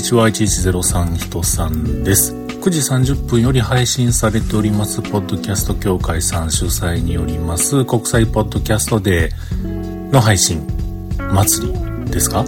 [0.00, 2.34] にちは、1103人さんです。
[2.34, 2.80] 9時
[3.12, 10.66] 30分より配信されております、ポッドキャスト協会さん主催によります、国際ポッドキャストデーの配信、
[11.34, 12.46] 祭りですか？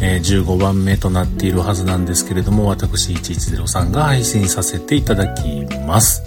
[0.00, 6.22] えー、15番目となっているはずなんですけれども、私1103が配信させていただきます。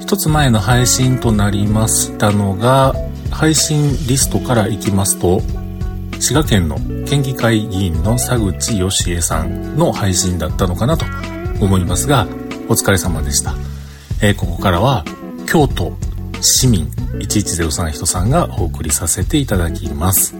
[0.00, 2.92] 一つ前の配信となりましたのが、
[3.30, 5.40] 配信リストからいきますと、
[6.20, 11.06] 滋賀県の県議会議員の佐口義恵さんの配信だったのかなと
[11.60, 12.26] 思いますが、
[12.68, 13.54] お疲れ様でした。
[14.20, 15.04] えー、ここからは、
[15.46, 15.96] 京都
[16.40, 20.34] 市民1103人さんがお送りさせていただきます。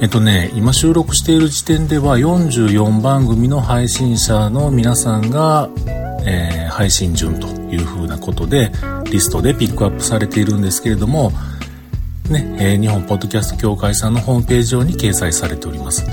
[0.00, 5.68] えっとね、今収録している時点では44番組の配信者の皆さんが、
[6.24, 8.70] えー、配信順というふうなことで
[9.10, 11.32] リストでピックアップされているんですけれども、
[12.30, 16.06] ね、えー、日本ポッドキャスト協会さんのホームページ上に掲載されております。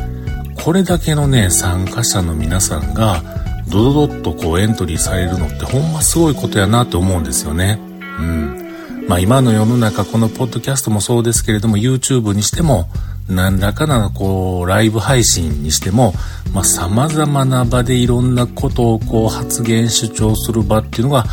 [0.63, 3.21] これだけのね、参加者の皆さんが
[3.67, 7.79] ドドドッとこうエントリーされるのってほんますごいことやなって思うんですよね。
[8.19, 9.05] うん。
[9.07, 12.87] まあ今の世の中このポッドキャストもそうですけれども YouTube にしても
[13.29, 16.13] 何らかのこうライブ配信にしても、
[16.53, 21.25] まあ、様々な場でいろんなことをこう発言主張する場っていうのが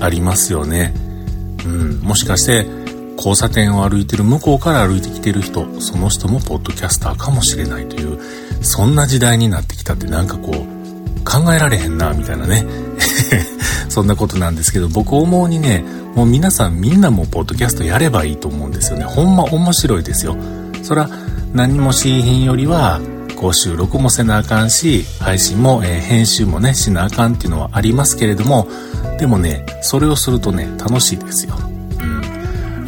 [0.00, 0.94] ありますよね。
[1.64, 2.66] うん、もしかして
[3.16, 8.18] 交差点を歩いてる向こうから歩いてきてる人、その人もポッドキャスターかもしれないという、
[8.62, 12.64] そんな時代になってきたってなんかこう考えられへんな、みたいなね。
[13.88, 19.04] そんなことなんですけど、僕思うにね、もう皆さんみんなもポッドキャストやればいいと思うんですよね。
[19.04, 20.36] ほんま面白いですよ。
[20.82, 21.10] そら
[21.52, 23.00] 何もしいひんよりは
[23.36, 28.66] こう収録もせなあかんし配信も、えー、編集もねしなあかんっていうのはありますけれども
[29.18, 31.54] でもねそれをするとね楽しいですよ。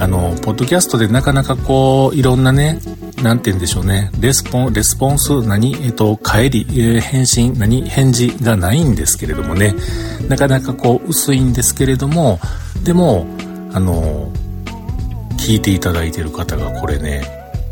[0.00, 2.80] あのポッドキャストでなかなかこういろんなね
[3.22, 4.10] なんて言うんでしょうね。
[4.20, 9.75] レスポン、レスポンス、何えっと、帰り、えー、返信、何返事がないんですけれどもね。
[10.28, 12.38] なかなかこう、薄いんですけれども、
[12.84, 13.26] でも、
[13.72, 14.31] あの、
[15.36, 17.22] 聞いていただいてる方がこれね、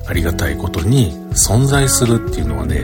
[0.08, 2.82] ありがたいことに存在するっていうのはね、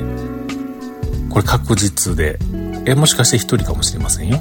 [1.31, 2.39] これ確実で、
[2.87, 4.41] え、もしかして1人かもしれませんよ。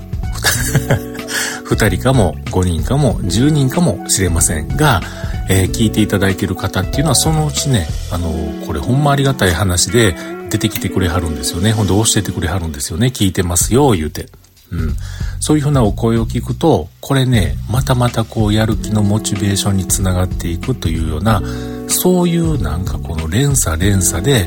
[1.75, 5.01] 2人かも5人かも10人かもしれませんが、
[5.49, 10.15] えー、聞いていただいている方っていうのはそのうちね、あのー、これほんまありがたい話で
[10.49, 11.71] 出てきてくれはるんですよね。
[11.71, 13.07] ほんで教えてくれはるんですよね。
[13.07, 14.27] 聞いてますよ、言うて。
[14.71, 14.95] うん。
[15.39, 21.41] そういうふうなお声を聞くと、これね、またまたこうやる気のモチベーションにつながっていくというような、
[21.88, 24.45] そういうなんかこの連鎖連鎖で、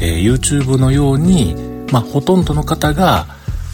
[0.00, 1.54] えー、YouTube のように、
[1.92, 3.26] まあ、ほとんどの方が、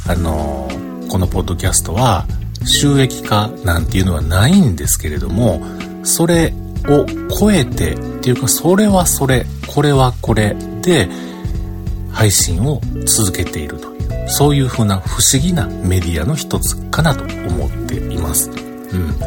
[0.06, 2.26] あのー、このポッドキャストは
[2.64, 5.60] 収益化なんていうのはないんですけれども、
[6.02, 6.52] それ
[6.86, 7.06] を
[7.38, 11.08] 超えてっていうか、それはそれ、これはこれで
[12.12, 18.50] 配信を続けているという、そういう風な不思議なメディアの一つかなと思っています。
[18.50, 19.18] うん。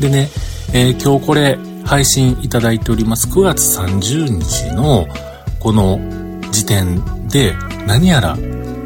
[0.00, 0.28] でね、
[0.72, 5.06] えー、今日これ配信いただいております9月30日の
[5.60, 5.98] この
[6.50, 7.54] 時点で
[7.86, 8.36] 何やら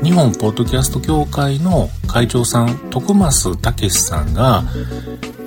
[0.03, 4.63] 日本ポッドキャスト協会の会長さん徳増武さんが、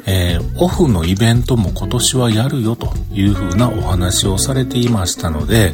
[0.06, 5.74] えー、オフのイベントも今年はやるよというふうなお話をされていましたので、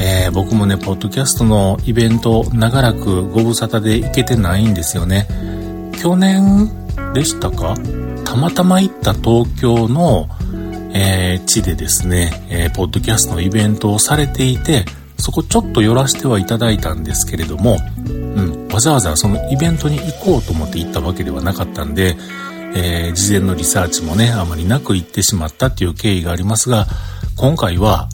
[0.00, 5.28] えー、僕もねポッドキャストのイベント長らくご無沙汰で行けてないんですよね。
[6.00, 6.70] 去年
[7.14, 7.74] でしたか？
[8.24, 10.28] たまたま行った東京の
[10.94, 14.84] えー、地でですね、えー、ポッドキャストのイベントをされていて、
[15.22, 17.76] そこちょっと寄らせてはいただいたんですけれども、
[18.08, 22.16] うん、わざわざそのイベントに行こうと思って行ったわけではなかったんで、
[22.74, 26.88] えー、事前のリサーチもね、あまりなく行ってしまったっていう経緯がありますが、
[27.36, 28.08] 今回は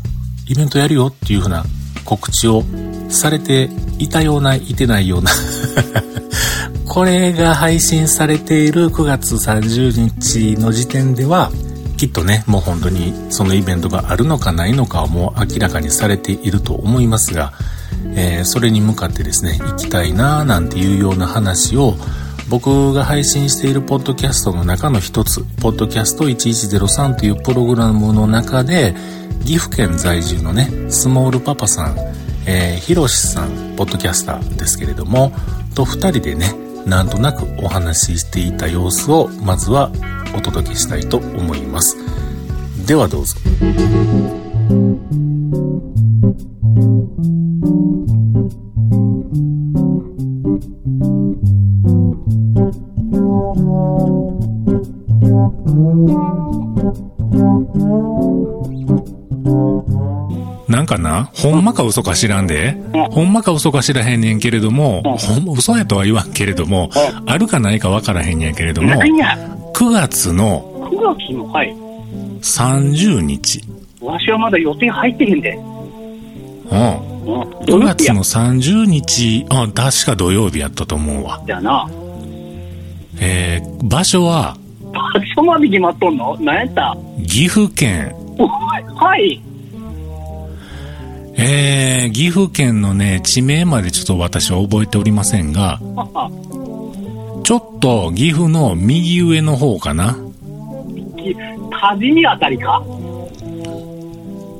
[0.48, 1.64] イベントやるよっていうふうな
[2.04, 2.62] 告知を
[3.08, 5.30] されていたような、いてないような
[6.86, 11.50] これが配信されている9月30日の時点では、
[11.98, 17.52] きっとね、もう本当にそのイベントがあるのかないのかはもう明らかにされていると思いますが、
[18.14, 21.96] えー、それに向かってですね、行きたいなーなんていうような話を
[22.48, 28.94] 僕が配信しているポッドキャストの中の一つ、ポッドキャスト1103というプログラムの中で、
[29.44, 31.96] 岐阜県在住のね、スモールパパさん、
[32.46, 35.32] えー、ひろしさん、ポッドキャスターですけれども、
[35.74, 36.54] と二人でね、
[36.86, 39.90] なんとなくお話ししていた様子を、まずは
[40.36, 41.96] お届けしたいと思います。
[42.86, 43.36] ではどうぞ。
[61.08, 69.36] なほんまか嘘か知らんで、うんほんまか嘘か知らへんねんけれども、うんほんま嘘やとは言わんけれども、うあるかないかわからへんねんけれども、何や、
[69.74, 71.74] 9月の9月の、はい。
[72.42, 73.62] 30日、
[74.00, 75.50] わしはまだ予定入ってへんで。
[75.54, 75.62] うん。
[76.70, 77.42] うん。
[77.66, 81.42] 9月の30日、あ、確か土曜日やったと思うわ。
[81.46, 81.88] だよな。
[83.20, 84.56] えー、場所は、
[84.92, 85.00] 場
[85.34, 86.36] 所まで決まっとんの？
[86.40, 86.96] 何やった？
[87.26, 89.40] 岐阜県、おはい。
[91.40, 95.78] えー、岐阜県のね、地名までちょっと私は覚えておりませんが、
[97.44, 100.16] ちょっと岐阜の右上の方かな？
[101.16, 101.34] き
[101.70, 102.82] 多治見あたりか？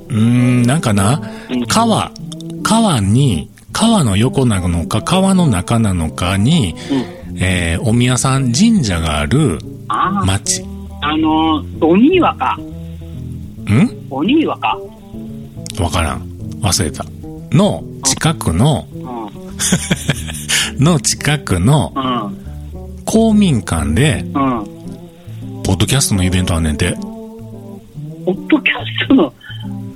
[0.09, 1.21] うーん、なんかな？
[1.51, 2.13] うん、川、
[2.63, 7.39] 川に、川の横なのか、川の中なのかに、うん。
[7.41, 9.59] えー、お宮さん神社がある
[10.25, 10.65] 町。
[11.01, 12.57] あのー、鬼岩か。
[13.69, 13.91] ん？
[14.11, 14.79] 鬼岩か。
[15.81, 16.28] わからん。
[16.61, 17.05] 忘れた。
[17.51, 20.83] の近くの、うん。
[20.85, 23.05] の近くのうん。
[23.05, 24.33] 公民館で、うん。
[25.63, 26.93] ポッドキャストのイベントあんねんて。
[28.25, 28.75] ポッドキャ
[29.05, 29.33] ストの、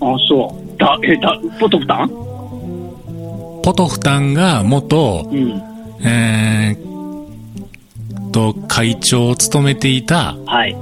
[0.00, 0.78] あ、そう。
[0.78, 2.08] だ、え、だ、ポトフタン？
[3.62, 5.62] ポトフタンが元、うん。
[6.04, 10.74] えー、と、会長を務めていた、はい。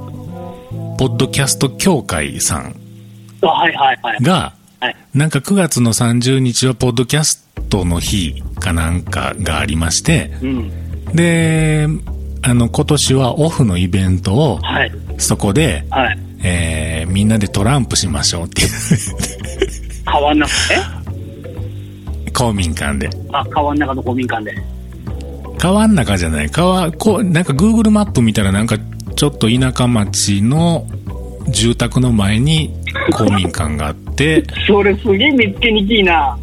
[1.01, 2.75] ポッドキャスト協会さん
[3.41, 4.60] あはいはいはい。
[4.81, 4.95] が、はい。
[5.13, 10.71] なんか9月の30日はポッドキャストの日かなんかがありまして、うん。
[11.13, 11.87] で、
[12.41, 14.91] あの、今年はオフのイベントを、はい。
[15.17, 16.19] そこで、はい。
[16.43, 18.69] えー、みんなでトランプしましょうっていう、
[20.05, 21.01] 川の中
[22.33, 23.07] 公民館で。
[23.07, 24.55] であ、川の中の公民館で。
[25.59, 26.49] 川ん中じゃない。
[26.49, 28.77] 川、こう、なんか Google マップ見たらなんか
[29.15, 30.87] ちょっと田舎町の
[31.49, 32.73] 住宅の前に
[33.13, 34.10] 公民館があって、
[34.67, 36.37] それすげえ見つけにきいな。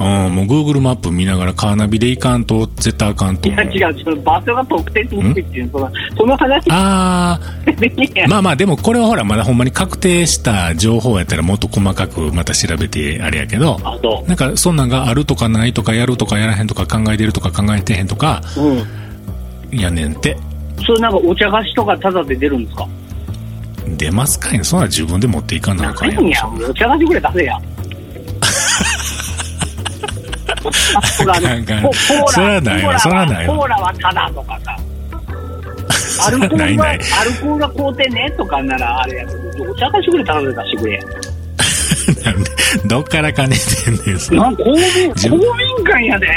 [0.00, 3.52] うん、もう Google マップ見ながらカーナビで行かんと絶対あかんとい。
[3.52, 3.78] や違
[4.10, 7.38] う、場所が特定しにくいっていう、その、その話あ
[7.78, 8.30] できへー、ん。
[8.30, 13.78] まあまあでもこれはほらまだほんまに確定した情報やったらもっと細かくまた調べてあれやけど、
[14.26, 18.60] なんかそんなんがあるとかないとかやるとかやらへんとか考えてるとか考えてへんとかう。
[18.60, 19.78] うん。
[19.78, 20.36] やねんって。
[20.84, 22.88] それなんかお茶菓子とかタダで出るんですか？
[23.96, 26.54] 出ますかいなそんなん自分で持っていかなあかんやん。
[26.54, 27.58] お茶菓子ぐらい出せや。
[31.16, 32.98] そらないわ。
[32.98, 33.56] そらないわ。
[33.56, 34.76] コーラはタダとかさ。
[36.26, 41.00] アルコールは、ないないアルコールは買うてねとかならあれやけど、お茶菓子ぐらいタダで出してくれ。
[42.24, 42.50] なんで、
[42.86, 44.38] どっから金出んねん、それ。
[44.38, 44.80] なん公民、
[45.14, 46.28] 自公分民館やで。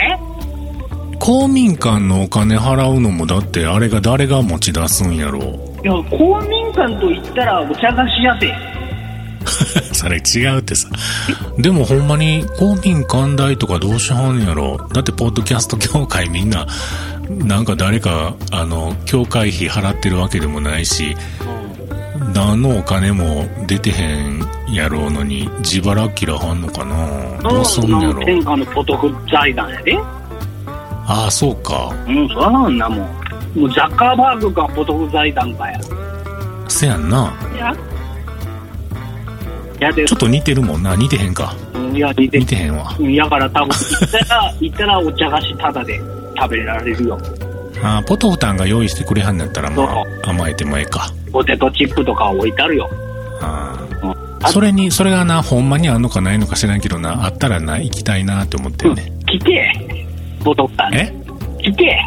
[1.19, 5.75] 公民館のお金払うのも、だってあれが誰が持ち出すんやろ。
[5.86, 8.52] いや、公民館と言ったらお茶菓子やせ。
[9.94, 10.90] それ違うってさ。
[11.60, 14.78] でもほんまに公民館代とかどうしはんやろ。
[14.94, 16.66] だってポッドキャスト協会みんな、
[17.30, 21.16] なんか誰か、あの、協会費払ってるわけでもないし、
[22.34, 24.44] 何のお金も出てへん
[24.74, 28.26] やろうのに、自腹切らはんのかなどうすんやろ。
[28.26, 29.96] 天下のポトフ財団やで。
[31.06, 31.94] ああ、そうか。
[32.08, 33.25] うん、そらなんなもん。
[33.56, 35.79] もうザッカーバーグかポトフ財団かや。
[36.68, 37.34] せやんな。
[37.56, 37.74] いや。
[39.79, 40.96] いやでちょっと似てるもんな。
[40.96, 41.56] 似てへんか。
[41.74, 42.96] うんいや、似て似てへんわ。
[43.00, 46.00] うんやから多分、 行ったら、行ったらお茶菓子タダで
[46.38, 47.18] 食べられるよ。
[47.84, 51.10] あーポトフタンが用意してくれはんやったら、まあ、甘えてもええか。
[51.32, 52.89] ポテトチップとか置いてあるよ。
[53.41, 54.15] あーうん
[54.48, 59.12] それに、それがな、ほんまにあんのかないのか知らんけどな、あったらな、行きたいなって思ってるね。
[59.27, 59.72] 聞け
[60.44, 60.94] ポトフタン。
[60.96, 61.13] え？
[61.63, 61.98] 聞け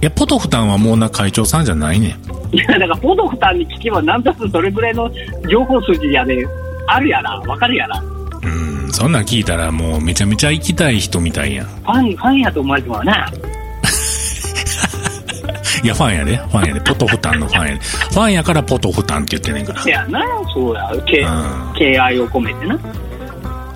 [0.00, 2.16] いや、ポトフタンはもうな、会長さんじゃないね
[2.52, 2.56] ん。
[2.56, 5.10] いや、だからポトフタンに聞けばなんとなくそれぐらいの
[5.50, 6.46] 情報筋やで、
[6.86, 7.40] あるやな。
[7.40, 8.00] わかるやな。
[8.42, 8.46] う
[8.86, 11.66] ん、そんなん聞いたらもうめちゃめちゃ行きたい人みたいやん。
[11.66, 13.28] ファン、ファンやと思われてもな。
[15.82, 16.36] いや、ファンやで。
[16.36, 16.80] ファンやで。
[16.80, 17.80] ポトフタンのファンやで。
[17.80, 19.90] ファンやからポトフタンって言ってんねんからせ。
[19.90, 20.20] やな。
[20.54, 20.90] そうや。
[21.06, 22.78] けうん敬愛を込めてな。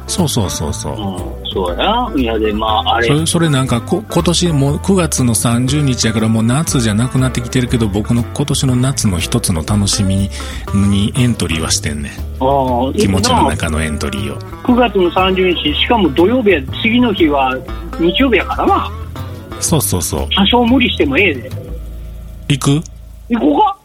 [0.07, 0.95] そうそうそうそう。
[0.95, 2.11] うん、そうや。
[2.16, 3.14] いやで、まあ、あれそ。
[3.14, 10.30] れ、それなんかこ、今年もう9月の30日やからもう夏じゃなくなってきてるけど、僕の今年の夏の一つの楽しみに
[10.75, 12.12] にエントリーはしてんねん。
[12.12, 14.38] ああ気持ちのな中のエントリーを。
[14.62, 17.56] 9月の30日、しかも土曜日や、次の日は
[18.00, 18.90] 日曜日やからな。
[19.61, 20.28] そうそうそう。
[20.35, 21.50] 多少無理してもええで。
[22.49, 22.82] 行く？
[23.28, 23.76] 行こうか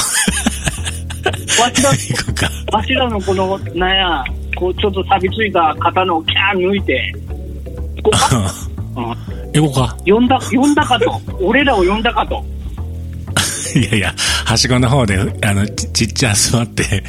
[1.60, 2.48] わしら、行くか。
[2.72, 4.24] わしらのこの、なんや、
[4.60, 7.14] こう、ちょっと錆びついた肩のキャー抜いて、
[7.96, 8.54] 行こうか、
[8.96, 9.96] うん、行こうか。
[10.06, 11.20] 呼んだ、呼んだかと。
[11.40, 12.44] 俺らを呼んだかと。
[13.74, 14.14] いやいや、
[14.44, 17.02] 端っこの方で、あの、ちちっちゃ座って、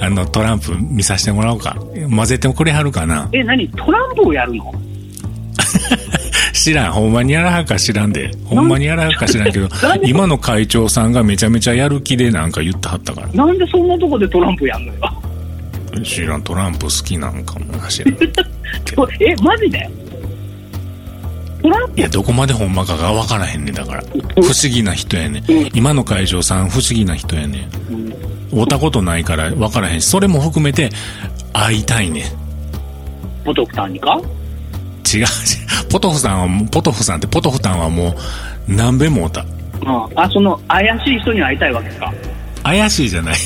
[0.00, 1.76] あの、トランプ見させてもらおうか。
[2.10, 3.68] 混ぜてくれはるかなえ、何？
[3.70, 4.74] トランプをやるの？
[6.54, 6.92] 知らん。
[6.92, 8.30] ほんまにやらはるか知らんで。
[8.46, 9.68] ほんまにやらはるか知らんけど
[10.04, 13.28] 今の会長さんがめちゃめちゃやる気でなんか言ってはったから。
[13.28, 15.00] なんでそんなとこでトランプやんのよ？
[16.02, 18.14] 知らん、トランプ好きなんかもな、知らん。
[18.14, 18.18] い
[19.20, 19.90] え、マジで？
[21.62, 22.00] トランプ？
[22.00, 24.02] や、どこまでほんまかが分からへんねんだから。
[24.02, 25.44] 不思議な人やねん。
[25.74, 27.70] 今の会長さん不思議な人やねん。
[28.50, 30.90] 会ったことないから分からへんし、それも含めて
[31.52, 32.24] 会いたいねん。
[33.44, 34.20] ポトフさんにか？
[35.14, 35.26] 違う。
[35.90, 38.14] ポトフさんはもう、ポトフさんってポトフタンはもう
[38.68, 39.40] 何べも会った。
[39.42, 40.20] うん。
[40.20, 42.12] あ、その、怪しい人に会いたいわけか。
[42.66, 43.36] 怪しいじゃない。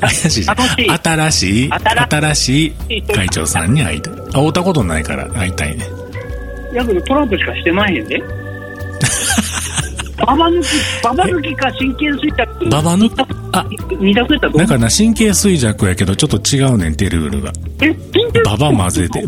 [0.00, 0.68] 怪しいじゃない。
[0.98, 4.14] 新しい、新しい会長さんに会いたい。
[4.32, 5.84] 会ったことないから会いたいね。
[6.72, 8.18] やけどトランプしかしてまへんで。
[10.24, 10.66] ババ抜き、
[11.04, 12.68] ババ抜きか神経衰弱。
[12.70, 13.12] ババ抜き？
[13.52, 13.66] あ、
[14.00, 17.52] 二択やったなんかな、神経衰弱やけどちょっと違うねんってルールが。
[17.82, 19.24] え、神経ババ混ぜて。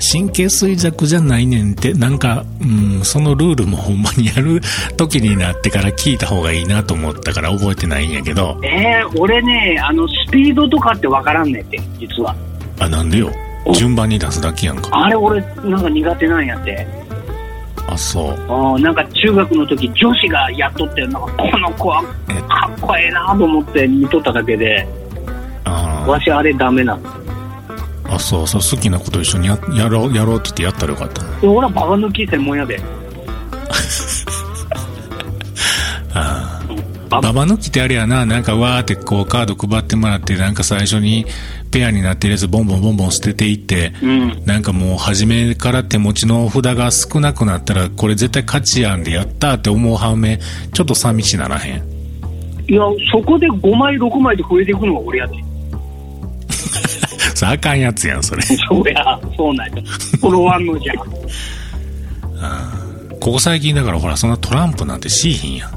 [0.00, 2.64] 神経衰弱じゃないねんって、なんか、う
[3.00, 4.60] ん、そのルールもほんまにやる
[4.96, 12.34] 時になってから聞いた方がいいなと思ったから覚えてないんやけど、えー、俺ね、あの、スピードとかってわからんねんって、実は。
[12.78, 13.30] あ、なんでよ？
[13.74, 14.88] 順番に出すだけやんか。
[14.92, 16.86] あれ俺、なんか苦手なんやって。
[17.86, 18.30] あ、そう。
[18.30, 24.86] あーなんか中学の時、女子がやっとって、なんかこの子はえかっこええなと思って見とっただけで、
[25.64, 27.02] あわしあれダメなの。
[28.20, 31.40] そうそう、好きなこと一緒にややろう、やろうって言ってやったらよかったな。
[31.40, 32.80] で俺はババ抜き専門やで。
[36.12, 36.60] あ
[37.10, 37.20] バあ。
[37.20, 41.26] ババ抜きってあれやな、なんかわーってこうカード配ってもらって、なんか最初に
[41.70, 44.42] ペアになってるやつボンボンボンボン捨てていって、うん。
[44.46, 50.38] なんかもう初めから手持ちの札が少なくなったら、これ絶対勝ちやんでやったって思う反面、
[50.72, 51.82] ちょっと寂しならへん。
[52.68, 55.34] いや、そこで5枚、6枚で増えていくのが俺やで。
[57.40, 58.42] それあかんやつやん、それ。
[58.68, 59.82] そうや、そうなんや。
[60.20, 60.96] フォロワーのじゃん。
[63.18, 65.70] ここ最近だからほら、そんなトランプなんてしいひんやん。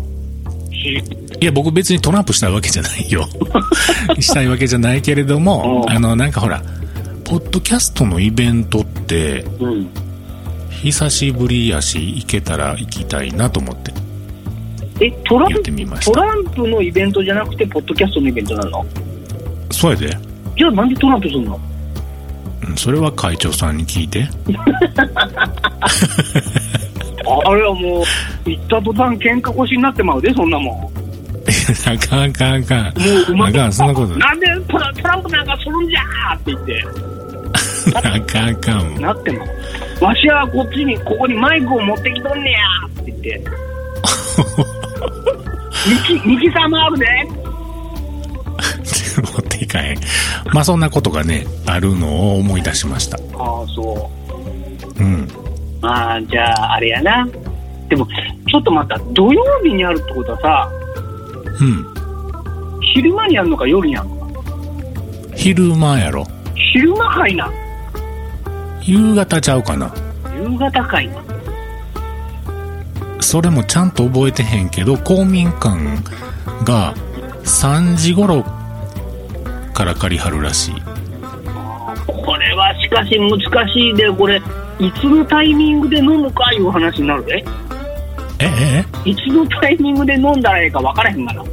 [0.73, 1.01] し
[1.39, 3.25] いや、僕別にトランプしたいわけじゃないよ。
[4.19, 6.61] したいわけじゃないけれども、うんあの、なんかほら、
[7.23, 9.87] ポッドキャストのイベントって、うん。
[10.69, 13.93] 久しぶりやし、行けたら行きたいなと思って
[14.99, 15.09] え。
[15.23, 15.53] トラン
[16.53, 18.85] プのイベントじゃなくて、ポッドキャストのイベントなの？
[19.71, 20.32] そうやで。
[20.55, 21.59] じゃあなんでトランプすんの？
[22.67, 24.27] うんそれは会長さんに聞いて。
[27.45, 28.03] あれはも
[28.45, 30.75] う、行った途端喧嘩腰になってまうで、そんなもん。
[31.89, 32.83] あかんあかんあかん。
[32.85, 32.91] も
[33.29, 34.17] ううまあかん、そんなこと。
[34.17, 36.83] なんでトラトランプなんかするんじゃーって言って、
[37.97, 39.01] あかんあかん。
[39.01, 39.47] なってまう。
[40.05, 43.43] わしはこっちに、ここにマイクを持ってきとんねやーって言って。
[46.13, 47.05] ミキ、ミキサーもあるで。
[49.73, 49.97] かへん。
[50.53, 53.17] まあそんなことがね、あるのを思い出しました。
[53.17, 54.09] ああ、そ
[54.97, 55.23] うん。
[55.23, 55.27] う。
[55.81, 57.27] まあ、じゃあ、あれやな。
[57.89, 58.07] でも、
[58.49, 59.03] ちょっと待った。
[59.11, 60.69] 土曜日にあるってことはさ、
[61.59, 61.85] うん。
[62.93, 64.27] 昼間にやるのか夜にやるのか？
[65.35, 66.25] 昼間やろ。
[66.55, 67.51] 昼間かいな。
[68.81, 69.93] 夕方ちゃうかな。
[70.37, 71.15] 夕方かいな。
[73.19, 75.69] それもちゃんと覚えてへんけど、公民館
[76.65, 76.93] が
[77.43, 78.45] 3時頃
[79.73, 80.75] から借りはるらしい。
[82.05, 84.41] これはしかし難しいで、これ、
[84.79, 87.43] いつのタイミングで飲むかいう話になるで。
[88.39, 91.43] え、え、いつのタイミングで飲んだらええか分からへんがな。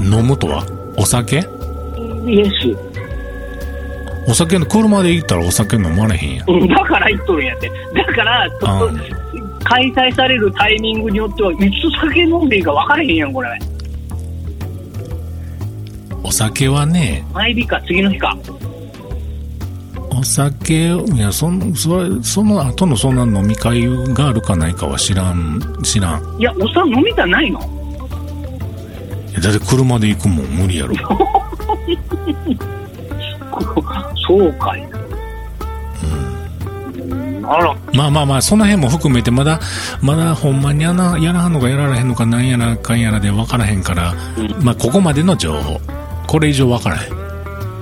[0.00, 0.64] え飲むとは？
[0.96, 1.36] お酒？
[2.26, 2.50] イエス。
[4.28, 7.70] お酒の、車で行ったらお酒飲まれへんやだから言っとるんやって。
[7.94, 8.92] だから、ちょっとあ
[9.64, 13.58] 開催されるタイミングによっては、いつ酒飲んでいいか分からへんやん、これ。
[16.28, 18.36] お酒はね、前日か、次の日か。
[20.10, 26.36] お酒、いや、そん、それ、その後のそんな飲み会があるかないかは知らん、知らん。
[26.38, 27.58] いや、おっさん飲みたないの？
[29.30, 30.94] いやだって車で行くもん無理やろ。
[34.26, 34.98] そうかいな。
[36.02, 37.46] うん。
[37.46, 39.58] あら、まあまあまあ、その辺も含めて、まだ、
[40.02, 44.12] まだほんまにやらやらはんのかやられへんのかなんやらかんやらで分からへんから、
[44.60, 45.80] まあここまでの情報。
[46.28, 47.12] これ以上分からへん。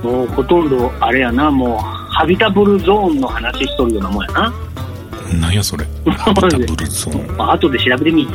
[0.02, 4.54] もうほとんど、あれやな、もう、ハビタブルゾーンの話しとるようなもんやな。
[5.40, 5.84] なんやそれ。
[6.16, 7.36] ハビタブルゾーン。
[7.36, 8.28] まあ、後で調べてみ。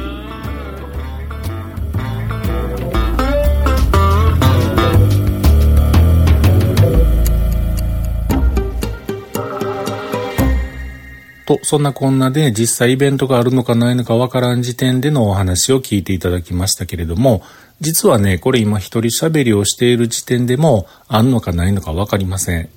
[11.57, 17.43] と、そんなこんなで実際イベントがあるのかないのかわからん時点でのお話を聞いていただきましたけれども、
[17.81, 22.69] 実はね、これ今一人喋りをしている時点でも、あんのかないのかわかりません。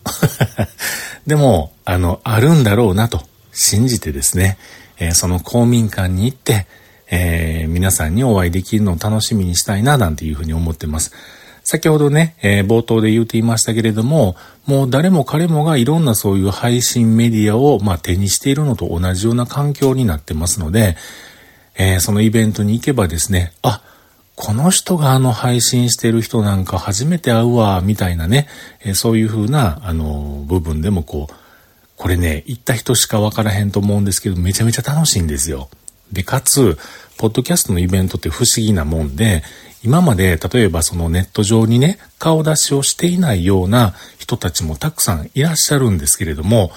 [1.26, 4.58] でも、あの、あるんだろうなと信じてですね、
[4.98, 6.66] えー、その公民館に行って、
[7.10, 11.12] えー、皆さんにお会いできるのを楽しみにしたいな、なんていうふうに思ってます。
[11.64, 20.96] 先ほどね、えー、冒頭で言うていましたけれども、もう誰も彼もがいろんなそういう配信メディアを、まあ、手にしているのと同じような環境になってますので、
[21.76, 23.82] えー、そのイベントに行けばですね、あ、
[24.36, 28.46] この人があの配信してる人なんか初めて会うわ、みたいなね、
[28.80, 31.34] えー、そういう風な、あの、部分でもこう、
[31.96, 35.70] これね、行った人しかわからへんと思うんですけど、めちゃめちゃ楽しいんですよ。
[36.14, 36.78] で、かつ、
[37.18, 39.42] ポッドキャストのイベントって不思議なもんで、
[39.84, 46.72] 今まで例えばそのネット上にね、顔出しをしていないような人たちもたくさんいらっしゃるんですけれども、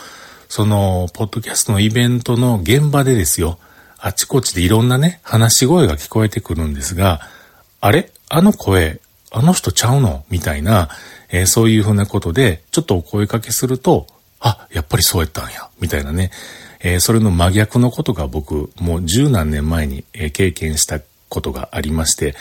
[0.49, 3.59] その、ポッドキャストのイベントの現場でですよ、
[3.97, 7.21] あちこちでいろんなね、話し声が聞こえてくるんですが、
[7.79, 8.11] あれ？
[8.29, 8.99] あの声、
[9.31, 10.25] あの人ちゃうの？
[10.29, 10.89] みたいな、
[11.29, 14.05] えー、そういうふうなことで、ちょっとお声かけすると、
[14.39, 16.31] あ、やっぱりそうやったんや、みたいなね。
[16.79, 22.35] えー、それの真逆のことが僕、もう十何年前に、えー、経験したことがありまして、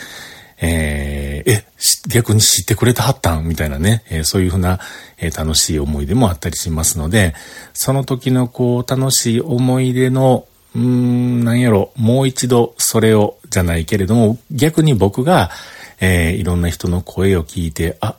[0.59, 1.65] えー、え、
[2.09, 4.79] 逆に知ってくれたはったんみたいなね、えー、そういうふうな、
[5.17, 7.35] えー、楽しい思い出もあったりしますので、
[7.73, 15.51] その時のこう、楽しい思い出の、うーん、なんやろ、もう一度それを、じゃないけれども、逆に僕が、
[15.99, 18.15] えー、いろんな人の声を聞いて、あ、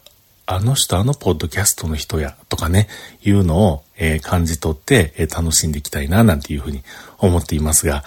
[0.50, 2.88] あの人あのポッドキャストの人やとかね、
[3.22, 6.82] いうのを、えー、感じ取って、えー、楽しんでいきたいななんていうふうに
[7.18, 8.02] 思っていますが、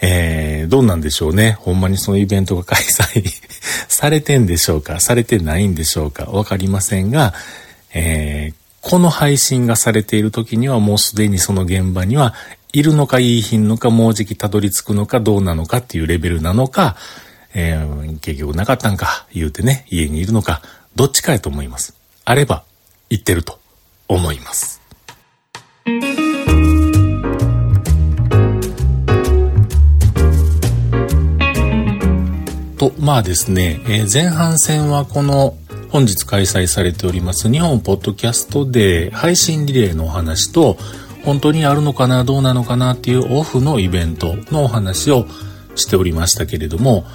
[0.00, 1.56] えー、どうなんでしょうね。
[1.58, 3.24] ほんまにそのイベントが開催
[3.88, 5.00] されてんでしょうか？
[5.00, 6.26] されてないんでしょうか？
[6.26, 7.34] わかりませんが、
[7.92, 12.32] え、この配信がされている時にはもうすでにその現場には
[12.72, 16.94] いるのかいいひんのかもうじきたどり着くのかどうなのかっていうレベルなのか、
[17.54, 20.62] えー、結局なかったんか言うてね、家にいるのか、
[20.94, 21.94] どっちかやと思います。
[22.24, 22.64] あれば、
[23.08, 23.58] 言ってると
[24.08, 24.80] 思います。
[32.76, 35.56] と、まあですね、えー、前半戦はこの
[35.90, 40.76] 本日開催されております日本ポッドキャストで配信リレーのお話と、
[41.24, 45.26] 本当にあるのかな、どうなのかなっていうオフのイベントのお話を
[45.74, 47.06] しておりましたけれども、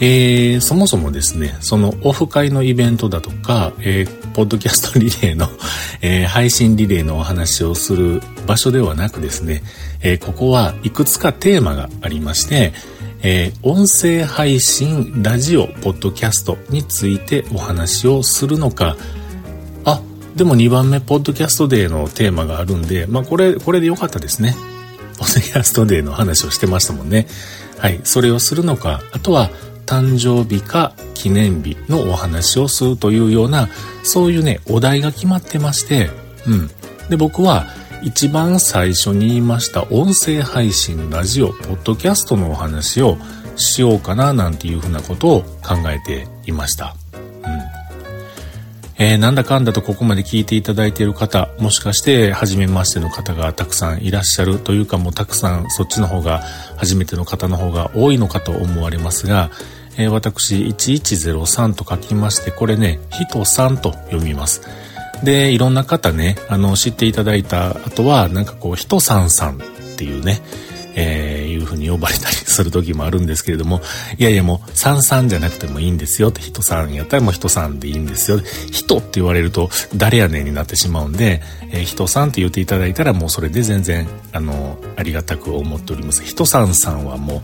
[0.00, 5.48] えー、そもそもですね、そのオフ会のイベントだとか、えー、ポッドキャストリレーの、
[6.00, 9.62] えー、配信リレーのお話をする場所ではなくですね、
[10.00, 12.72] え、ここはいくつかテーマがありまして、
[13.22, 18.96] え、音声配信、ラジオ、ポッドキャストについてお話をするのか、
[19.84, 20.00] あ、
[20.36, 24.54] でも2番目、ポッドキャストデーのテーマがあるんで、まあこれ、これでよかったですね。
[25.18, 27.26] ポッドキャストデーの話をしてましたもんね。
[27.78, 29.50] はい、それをするのか、あとは、
[29.88, 33.70] 誕生日か記念日のお話をするというような、
[34.02, 36.10] そういうね、お題が決まってまして、
[36.46, 36.70] うん。
[37.08, 37.66] で、僕は
[38.02, 43.16] 一番最初に言いました音声配信、ラジオ、ポッドキャストのお話を
[43.56, 47.60] しようかななんていうふうなことを考えていましたうん。
[48.98, 56.42] えー、なんだかんだとここまで聞いていただいている方、もしかして初めましての方がたくさんいらっしゃるというかもうたくさんそっちの方が
[56.76, 59.50] 初めての方の方が多いのかと思われますが、
[59.98, 64.62] えー、私1103と書きまして、これね、人さんと読みます。
[65.22, 69.58] で、いろんな方ね、あの、知っていただいた後は、なんかこう、人さんさんっ
[69.96, 70.40] ていうね、
[70.94, 73.80] えー、いうふうに呼ばれたりする時もあるんですけれども、
[74.18, 78.40] いやいやもう、さんさんじゃなくてもいいんですよって、人さんやったらもう人さんでいいんですよ。
[78.70, 86.24] 人って言われると、誰やねんになってしまうんで、えー、人さんって言っていただいたらもうそれで全然、あの、ありがたく思っております。
[86.24, 87.42] 人さんさんはも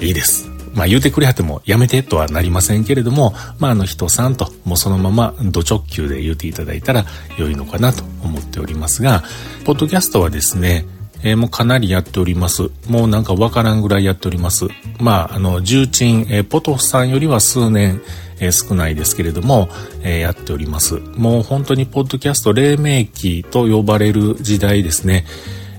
[0.00, 0.53] う、いいです。
[0.74, 7.04] まあ言うてくれはってもやめてとはなりませんけれども、まああの人さんともうそのままド直球で言うていただいたら
[7.38, 9.22] 良いのかなと思っておりますが、
[9.64, 10.86] ポッドキャストはですね、
[11.22, 12.70] えー、もうかなりやっております。
[12.86, 14.66] もうなんかわからんぐらいやっております。
[15.00, 18.02] まああの重鎮、えー、ポトフさんよりは数年、
[18.40, 19.68] えー、少ないですけれども、
[20.02, 20.96] えー、やっております。
[21.16, 25.24] もう本当にポッドキャスト黎明期と呼ばれる時代ですね。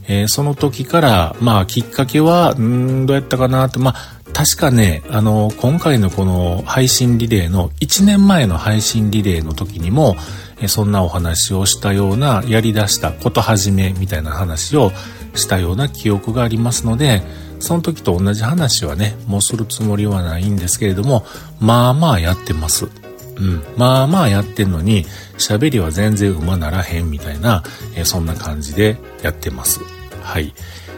[0.07, 10.15] えー、その時から、まあ、きっかけは、んどうやったかなって、まあ、確かね、あの、今回のこの配信リレーの1年前の配信リレーの時にも、
[10.59, 14.91] えそんなお話をしたような、やり出したこと始めみたいな話を
[15.35, 17.21] したような記憶がありますので、
[17.59, 21.25] その時と同じ話はね、もうするつもりはないんですけれども、
[21.59, 23.04] まあまあやってます。
[23.37, 23.63] うん。
[23.77, 25.05] まあまあやってんのに、
[25.37, 27.63] 喋りは全然馬ならへんみたいな、
[27.95, 29.81] えそんな感じでやってます。
[30.21, 30.53] はい。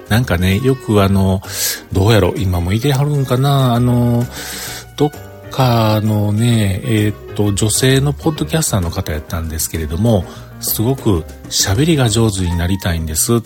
[0.09, 1.41] なんかね、よくあの、
[1.91, 4.25] どうやろ、今もいてはるんかな、あの、
[4.95, 5.11] どっ
[5.51, 10.25] かのね、えー、っと、女性のポッドキャスターの方やったんですけれども、
[10.59, 13.43] すごく喋りが上手になりたいんです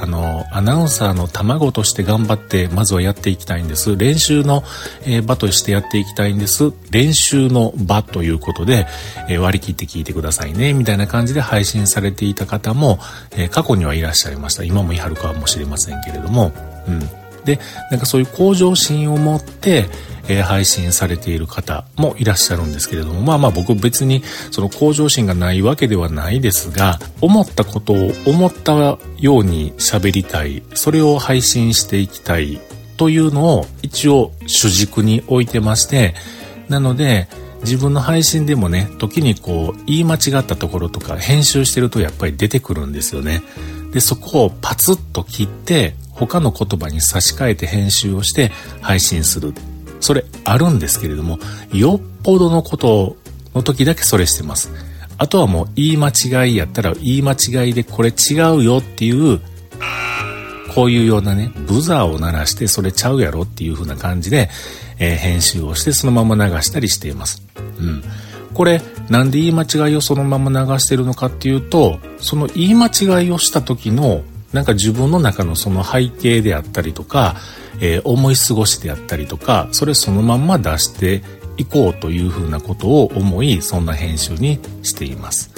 [0.00, 3.96] あの、アナウンサーの卵として頑張って、まずはやっていきたいんです。
[3.96, 4.64] 練習の、
[5.04, 6.72] え、場としてやっていきたいんです。
[6.90, 8.86] 練習の場ということで、
[9.28, 12.98] えー、割り切って聞いてくださいね、みたいな感じで配信されていた方も、
[13.32, 14.64] えー、過去にはいらっしゃいました。
[14.64, 16.52] 今もいはるかもしれませんけれども、
[16.88, 17.19] うん。
[17.56, 17.60] で、
[17.90, 19.88] なんかそういう向上心を持って、
[20.28, 32.60] え、配信されている方もいらっしゃるんですけれども、まあまあ僕別にその向上心がないわけではないですが、思ったことを思ったように喋りたい、それを配信していきたい
[32.96, 36.14] というのを一応主軸に置いてまして、
[36.68, 37.28] なので、
[37.62, 43.42] 自分の配信でもね、時にこう、言い間違ったところとか、編集してるとやっぱり出てくるんですよね。
[43.92, 45.94] で、そこをパツッと切って、
[46.26, 48.52] 他の言葉に差し替えて編集をして
[48.82, 49.54] 配信する
[50.00, 51.38] それあるんですけれども、
[51.72, 53.16] よっぽどのこと
[53.54, 54.70] の時だけそれしてます。
[55.18, 59.40] あとはもう言い間違いやったら言い間違いでこれ違うよっていう、
[60.74, 64.48] こういうようなね、ブザーを鳴らしてそれちゃうやろっていう風な感じで、
[64.98, 67.42] えー、編集をしてそのまま流したりしています。
[67.78, 68.02] うん。
[68.54, 77.36] これ、なんで言い間違いをそのまま流してるのかっていうと、その言い間違いをした時の、なんか自分の中のその背景であったりとか、
[77.80, 81.22] えー、思い過ごしであったりとかそれそのまんま出して
[81.56, 85.50] いこうというふうなことを思いそんな編集にしています。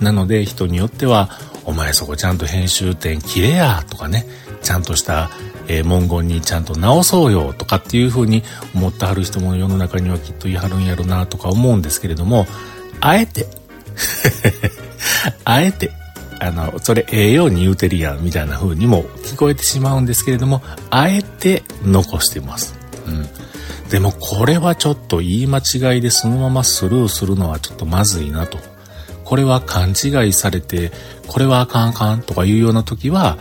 [0.00, 1.30] なので人によっては
[1.66, 4.26] 「お前そこちゃんと編集点切れや」とかね
[4.62, 5.30] ちゃんとした
[5.68, 8.42] え、文言にちゃんと直そうよとかっていうふうに
[8.74, 12.46] 思ってはる人も世の中にはきっと言いはるんやろなとか思うんですけれども、
[13.00, 13.46] あえて
[15.44, 15.90] あえて
[16.40, 22.74] あの、それええように言うてるやん、みたいな風にも聞こえてしまうんですけれども、あえて残してます。
[23.06, 23.28] うん。
[23.90, 28.58] でもこれはちょっと言い間違いでそのままスルーするのはちょっとまずいなと。
[29.24, 30.92] これは勘違いされて、
[31.26, 33.36] これはあかんあかんとかいうような時は、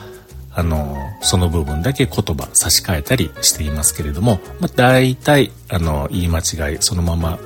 [0.53, 7.37] あの、その部分だけ言葉差し替えたりしていますけれども、まあ、大体、あの、言い間違い、そのまま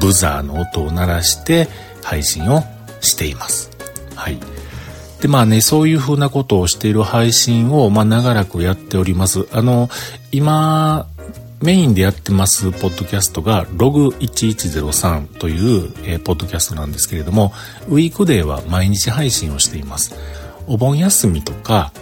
[0.00, 1.68] ブザーの音を鳴らして
[2.02, 2.62] 配信を
[3.00, 3.70] しています。
[4.14, 4.38] はい。
[5.20, 9.46] で、まあね、そういうふうなことをしている配信を、まあ長らくやっております。
[9.52, 9.90] あの、
[10.32, 11.06] 今、
[11.62, 17.52] メインでやってますポッドキャストがログ1103という、えー、ポッドキャストなんですけれども、
[17.88, 20.14] ウィークデーは毎日配信をしています。
[20.66, 21.92] お盆休みとか、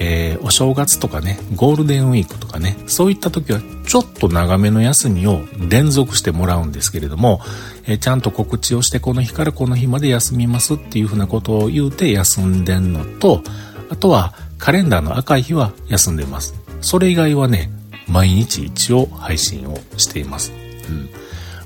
[0.00, 7.40] えー、お正月とかね、ゴールデンウィークとかね、そういった時はちょっと長めの休みを連続してもらうんですけれども、
[7.86, 13.42] えー、ちゃんと告知をしてこの日からこの日まで休みますっていうふうなことを言うて休んでんのと、
[13.90, 16.54] あとはカレンダーの赤い日は休んでます。
[16.80, 17.70] それ以外はね、
[18.06, 20.52] 毎日一応配信をしています。
[20.88, 21.08] うん。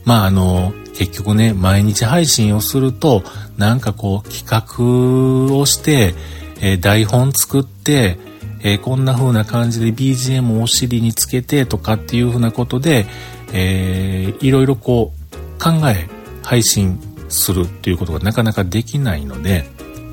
[0.05, 3.23] まああの、結局ね、毎日配信をすると、
[3.57, 6.15] なんかこう企画をして、
[6.63, 8.17] えー、台本作って、
[8.63, 13.05] えー、こんな風な感じで BGM をお尻につけてとかっていう風なことで、
[13.53, 16.09] えー、いろいろこう考え
[16.43, 16.99] 配信
[17.29, 19.65] するっていうことがなかなかできないので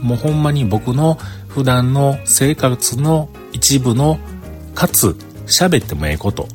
[0.01, 1.15] もうほんまに僕の
[1.47, 4.19] 普段の生活の一部の
[4.73, 5.15] かつ
[5.49, 6.47] 喋ってもええこと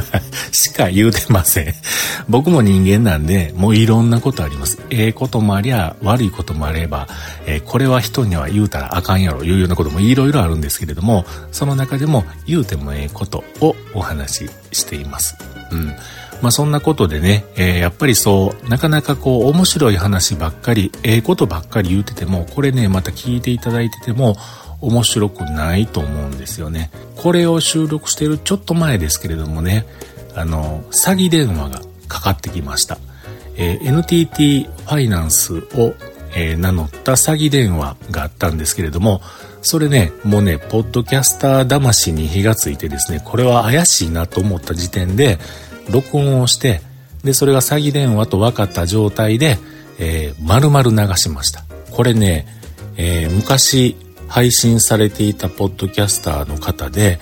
[0.52, 1.74] しか言うてません。
[2.28, 4.80] 僕も人間なんで、もういろんなことあります。
[4.90, 7.08] ええこともありゃ、悪いこともあれば、
[7.46, 15.36] えー、これは人には言うたらあかんやろ、いうようなこともいろいろあるんですけれども、その中でも言うてもええことをお話ししています。
[15.72, 15.94] うん。
[16.42, 24.36] まあそんなことでね、えー、やっぱりそう、なかなかこう面白い話ばっかり、ええことばっかり言うてても、これね、また聞いていただいてても、
[24.80, 26.90] 面白くないと思うんですよね。
[27.16, 29.86] これを収録しているちょっと前ですけれどもね、
[30.34, 32.98] あの、詐欺電話がかかってきました。
[33.56, 35.94] えー、NTT ファイナンスを、
[36.34, 39.22] えー、名乗った詐欺電話があったんですけれども、
[39.62, 45.38] それね、もうね、ポッドキャスター魂に火がついてですね、これは怪しいなと思った時点で、
[45.90, 46.82] 録音をして、
[47.24, 49.58] で、それが詐欺電話と分かった状態で、
[49.98, 51.64] えー、丸々流しました。
[51.90, 52.46] これね、
[52.96, 53.96] えー、昔、
[54.28, 57.18] 配信されていたポッドキャスターの方で、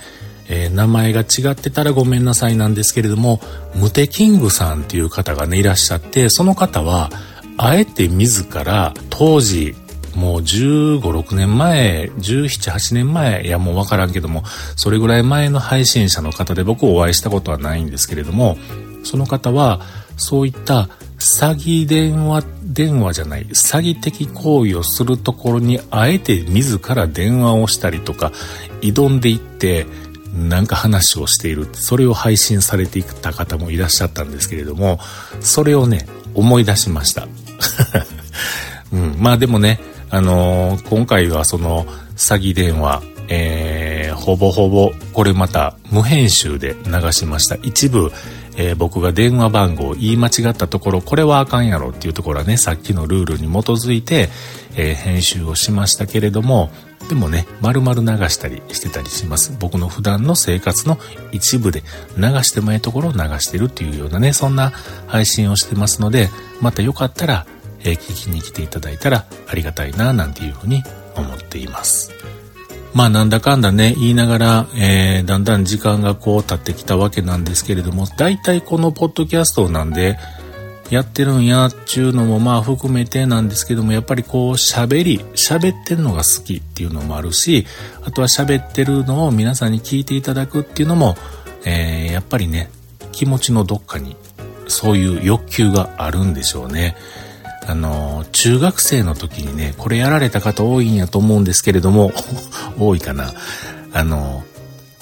[0.47, 3.39] えー、名前が違ってたらごめんなさいなんですけれども、
[3.75, 7.09] ムテキングさんっていう方がね、いらっしゃって、その方は、
[7.57, 9.75] あえて自ら当時、
[10.15, 14.43] もう15、6年前、17、8年前、いやもうわからんけども、
[14.75, 18.57] それぐらい前の配信者の方で僕お会いしたことはないんですけれども、
[19.03, 19.81] その方は、
[20.17, 28.31] そういった詐欺電話、電話じゃない、詐欺的行為をするところにあえて自ら電話をしたりとか、
[28.81, 29.87] 挑んでいって、
[30.35, 31.67] なんか話をしている。
[31.73, 34.99] それを配信されていた方もいらっしゃったんですけれども、
[35.39, 37.27] それをね、思い出しました。
[38.91, 47.57] うん、まあでもね、あのー、今回はその詐欺電話、えー、ほぼほぼこれまた無編集で流しました。
[47.63, 48.11] 一部、
[48.57, 54.29] えー、僕が電話番号を言い間違ったところ、これはあかんやろっていうところはね、さっきのルールに基づいて、
[54.75, 56.69] えー、編集をしましたけれども、
[57.09, 59.55] でもね、丸々流したりしてたりします。
[59.59, 60.97] 僕の普段の生活の
[61.31, 61.83] 一部で
[62.17, 64.71] 流してもいいところを流してるっていうようなね、そんな
[65.07, 66.29] 配信をしてますので、
[66.61, 67.45] またよかったら、
[67.81, 70.83] えー、聞きに来ていただいたらありがたいな、なんていうふうに
[71.15, 72.11] 思っています。
[72.95, 80.17] まあなんだかんだね、言いながら、えー、だんだん時間がこう経ってきたわけなんですけれども、大体このポッドキャストなんで、
[80.89, 87.65] やってるんやっちゅうのもまあ含めてなんですけども、やっぱりこう喋り、喋ってるのが好きっていうのもあるし、
[88.05, 91.17] あとは喋ってるのを皆さんに聞いていただくっていうのも、
[91.65, 92.69] えー、やっぱりね、
[93.11, 94.15] 気持ちのどっかに
[94.67, 96.95] そういう欲求があるんでしょうね。
[97.67, 102.11] あの、中学生の時にね、これやられた方多いんやと思うんですけれども、
[102.79, 103.33] 多いかな。
[103.93, 104.43] あの、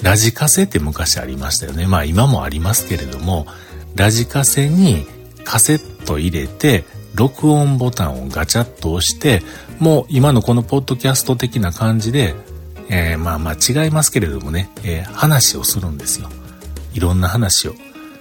[0.02, 1.86] ラジカセって昔ありましたよね。
[1.86, 3.46] まあ今もありますけれども、
[3.94, 5.06] ラジカセに
[5.44, 9.42] カセット入れて、録音ボタンをガチャッと押して、
[9.78, 12.34] もう今のこのポッドキャスト的な感じで、
[12.88, 16.28] えー、まあまあ違いますけれどもね、えー、話をするんですよ。
[16.92, 17.74] いろんな話を。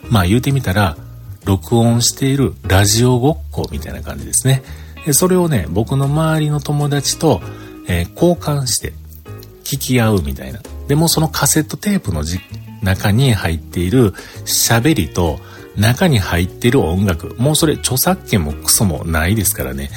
[0.10, 0.97] まあ言うてみたら、
[1.45, 4.63] 録音しているラジオごっこみたいな感じですね。
[5.12, 7.41] それをね、僕の周りの友達と、
[7.88, 8.93] えー、交換して
[9.63, 10.62] 聞き合うみたいな。
[10.88, 12.23] でもそのカセットテープの
[12.82, 14.12] 中に入っている
[14.45, 15.39] 喋りと
[15.75, 17.36] 中に入っている音楽。
[17.38, 19.89] もうそれ著作権もクソもないですからね。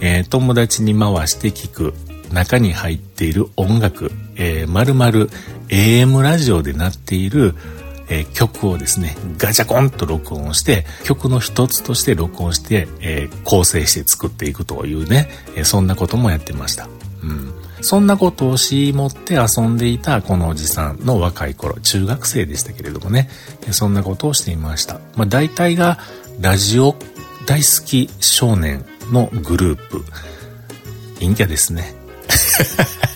[0.00, 1.94] えー、友達に回して聞く
[2.32, 4.10] 中に入っている音楽。
[4.36, 5.28] えー、丸々
[5.68, 7.54] AM ラジオで鳴っている
[8.12, 16.88] えー、曲をですね、ガチャコンと録音して、曲の一つとして録音して、えー、構成して作っていくというね、え、そんなこともやってました。
[17.22, 17.54] うん。
[17.80, 23.30] そんなことをしもって遊んでいたこのおじさんの若い頃、中学生でしたけれどもね、
[23.70, 25.00] そんなことをしていました。
[25.16, 25.98] まあ大体が
[26.40, 26.94] ラジオ
[27.46, 30.04] 大好き少年のグループ。
[31.18, 31.94] 陰キャですね。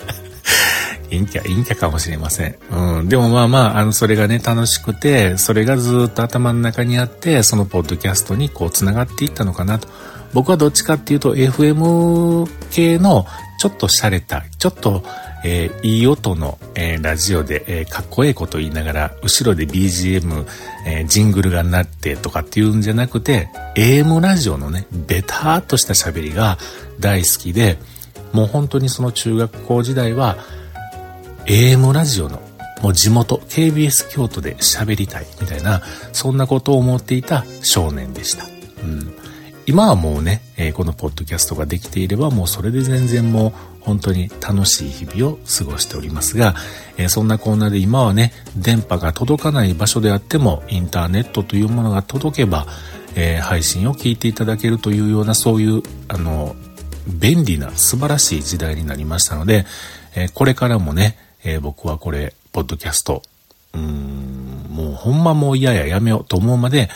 [1.11, 2.57] 陰キャ、陰キャかもしれません。
[2.71, 3.09] うん。
[3.09, 9.89] でもまあまあ、あの、それがね、楽しくて、それがずっと頭の中にあって、そのポッドキャストにこう、繋がっていったのかなと。
[10.33, 13.27] 僕はどっちかっていうと、FM 系の、
[13.59, 15.03] ちょっと洒落た、ちょっと、
[15.45, 20.47] えー、いい音の、えー、ラジオで、えー、かっこええこと言いながら、後ろで BGM、
[20.87, 26.59] えジングルが鳴ってとかっていうんじゃなくて、AM ラジオのね、ベターっとした喋りが
[27.01, 27.79] 大好きで、
[28.33, 30.37] もう本当にその中学校時代は、
[31.47, 32.43] AM ラジオの
[32.83, 35.81] もう地元 KBS 京都で喋りたいみたいな
[36.13, 38.47] そんなことを思っていた少年でした。
[38.83, 39.15] うん、
[39.65, 46.57] 今はもうね、えー、このポッドキャストができていればもうそれで全然もう本当に楽しい日々を過ごしておりますが、
[46.97, 52.67] えー、そんなこんなで今はね電波が届かない場所であってもインターネットというものが届けば、
[53.15, 56.57] えー、配信を聞いていただけるというようなそういうあの
[57.07, 59.65] 便利な素晴らしい時代になりましたので、
[60.17, 63.23] えこれからもねえー、僕はこれ、ポッドキャスト、
[63.73, 66.91] うーん、もうほんまもう嫌ややめようと思うまで、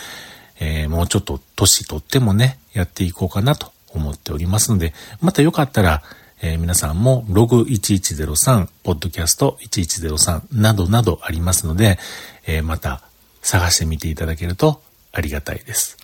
[0.59, 6.03] えー、もうちょっと年取ってもね、やっていこうかなと思っておりますので、またよかったら、
[6.41, 11.97] えー、皆さんもログ1103、ポッドキャスト1103などなどありますので、
[12.45, 13.01] えー、また
[13.41, 14.81] 探してみていただけると
[15.13, 16.00] ありがたいです。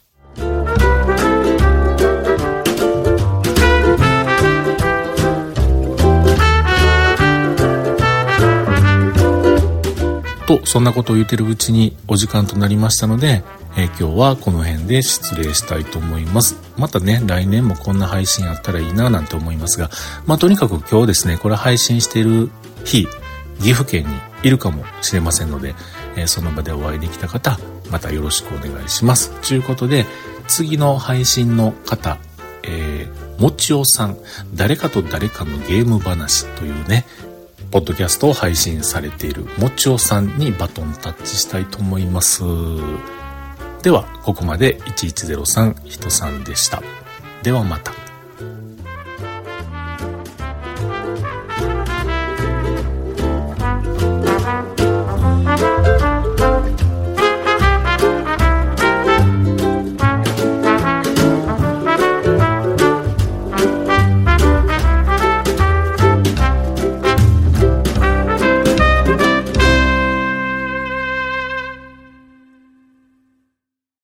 [10.47, 13.43] と、そんなことを言ってるうちにお時間となりましたので、
[13.75, 16.55] えー、今日はこの辺で失礼したいと思います。
[16.77, 19.91] またね、来年もこんな配信あったらいいななんて思いますが、
[20.25, 22.49] まあとにかく今日ですね、これ配信してる
[22.86, 23.07] 日、
[23.60, 25.75] 岐阜県にいるかもしれませんので、
[26.15, 27.60] えー、その場でお会いできた方、
[27.91, 29.31] またよろしくお願いします。
[29.47, 30.05] ということで、
[30.47, 32.17] 次の配信の方、
[32.63, 34.17] えー、もちおさん、
[34.55, 37.05] 誰かと誰かのゲーム話というね、
[37.71, 42.43] ポッドキャストを配信されているもちおさんにバトンタッチしたいと思います。
[43.84, 46.82] では、ここまで1103人さんでした。
[47.43, 48.07] ではまた。